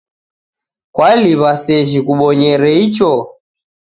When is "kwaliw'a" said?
0.93-1.51